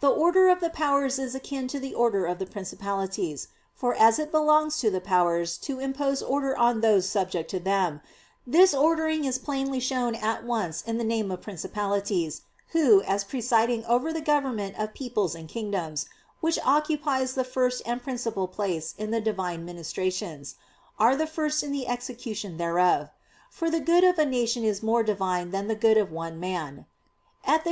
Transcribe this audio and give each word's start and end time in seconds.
The 0.00 0.10
order 0.10 0.48
of 0.50 0.60
the 0.60 0.68
"Powers" 0.68 1.18
is 1.18 1.34
akin 1.34 1.66
to 1.68 1.80
the 1.80 1.94
order 1.94 2.26
of 2.26 2.38
the 2.38 2.44
"Principalities"; 2.44 3.48
for 3.74 3.94
as 3.94 4.18
it 4.18 4.30
belongs 4.30 4.78
to 4.80 4.90
the 4.90 5.00
"Powers" 5.00 5.56
to 5.64 5.80
impose 5.80 6.20
order 6.20 6.54
on 6.54 6.82
those 6.82 7.08
subject 7.08 7.48
to 7.52 7.58
them, 7.58 8.02
this 8.46 8.74
ordering 8.74 9.24
is 9.24 9.38
plainly 9.38 9.80
shown 9.80 10.14
at 10.14 10.44
once 10.44 10.82
in 10.82 10.98
the 10.98 11.04
name 11.08 11.30
of 11.30 11.40
"Principalities," 11.40 12.42
who, 12.72 13.00
as 13.04 13.24
presiding 13.24 13.82
over 13.86 14.12
the 14.12 14.20
government 14.20 14.76
of 14.78 14.92
peoples 14.92 15.34
and 15.34 15.48
kingdoms 15.48 16.04
(which 16.40 16.58
occupies 16.66 17.32
the 17.32 17.42
first 17.42 17.80
and 17.86 18.02
principal 18.02 18.46
place 18.46 18.94
in 18.98 19.10
the 19.10 19.22
Divine 19.22 19.64
ministrations), 19.64 20.56
are 20.98 21.16
the 21.16 21.26
first 21.26 21.62
in 21.62 21.72
the 21.72 21.86
execution 21.88 22.58
thereof; 22.58 23.08
"for 23.48 23.70
the 23.70 23.80
good 23.80 24.04
of 24.04 24.18
a 24.18 24.26
nation 24.26 24.64
is 24.64 24.82
more 24.82 25.02
divine 25.02 25.50
than 25.50 25.66
the 25.66 25.74
good 25.74 25.96
of 25.96 26.12
one 26.12 26.38
man" 26.38 26.84
(Ethic. 27.46 27.70